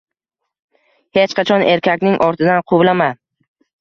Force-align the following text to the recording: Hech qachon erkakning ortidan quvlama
Hech 1.17 1.35
qachon 1.41 1.65
erkakning 1.73 2.17
ortidan 2.29 2.67
quvlama 2.73 3.11